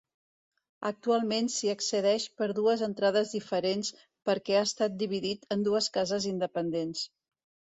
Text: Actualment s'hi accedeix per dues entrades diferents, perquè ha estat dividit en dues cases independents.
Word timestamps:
Actualment 0.89 1.49
s'hi 1.55 1.69
accedeix 1.73 2.25
per 2.39 2.47
dues 2.61 2.83
entrades 2.89 3.35
diferents, 3.37 3.93
perquè 4.31 4.57
ha 4.57 4.65
estat 4.71 4.97
dividit 5.05 5.47
en 5.57 5.67
dues 5.69 5.91
cases 5.99 6.27
independents. 6.33 7.07